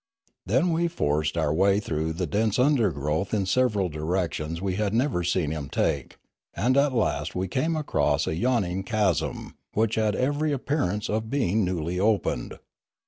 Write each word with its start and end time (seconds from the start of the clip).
Then 0.47 0.71
we 0.71 0.87
forced 0.87 1.37
our 1.37 1.53
way 1.53 1.79
through 1.79 2.13
the 2.13 2.25
dense 2.25 2.57
undergrowth 2.57 3.35
in 3.35 3.45
several 3.45 3.87
direc 3.87 4.33
tions 4.33 4.59
we 4.59 4.73
had 4.73 4.95
never 4.95 5.23
seen 5.23 5.51
him 5.51 5.69
take; 5.69 6.17
and 6.55 6.75
at 6.75 6.91
last 6.91 7.35
we 7.35 7.47
came 7.47 7.75
upon 7.75 8.17
a 8.25 8.31
yawning 8.31 8.81
chasm, 8.81 9.53
which 9.75 9.93
had 10.01 10.15
every 10.15 10.51
appearance 10.51 11.07
of 11.07 11.29
being 11.29 11.63
newly 11.63 11.99
opened. 11.99 12.57